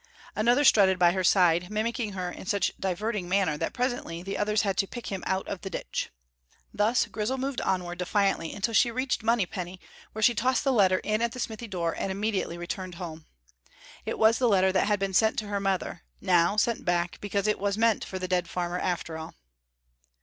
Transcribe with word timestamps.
Another 0.35 0.63
strutted 0.63 0.97
by 0.97 1.11
her 1.11 1.23
side, 1.23 1.69
mimicking 1.69 2.13
her 2.13 2.31
in 2.31 2.47
such 2.47 2.71
diverting 2.79 3.29
manner 3.29 3.55
that 3.55 3.71
presently 3.71 4.23
the 4.23 4.35
others 4.35 4.63
had 4.63 4.75
to 4.77 4.87
pick 4.87 5.11
him 5.11 5.23
out 5.27 5.47
of 5.47 5.61
the 5.61 5.69
ditch. 5.69 6.09
Thus 6.73 7.05
Grizel 7.05 7.37
moved 7.37 7.61
onward 7.61 7.99
defiantly 7.99 8.51
until 8.51 8.73
she 8.73 8.89
reached 8.89 9.21
Monypenny, 9.21 9.79
where 10.13 10.23
she 10.23 10.33
tossed 10.33 10.63
the 10.63 10.73
letter 10.73 10.97
in 11.03 11.21
at 11.21 11.33
the 11.33 11.39
smithy 11.39 11.67
door 11.67 11.93
and 11.95 12.11
immediately 12.11 12.57
returned 12.57 12.95
home. 12.95 13.27
It 14.03 14.17
was 14.17 14.39
the 14.39 14.49
letter 14.49 14.71
that 14.71 14.87
had 14.87 14.97
been 14.97 15.13
sent 15.13 15.37
to 15.37 15.47
her 15.49 15.59
mother, 15.59 16.01
now 16.19 16.57
sent 16.57 16.83
back, 16.83 17.19
because 17.21 17.45
it 17.45 17.59
was 17.59 17.77
meant 17.77 18.03
for 18.03 18.17
the 18.17 18.27
dead 18.27 18.49
farmer 18.49 18.79
after 18.79 19.19
all. 19.19 19.35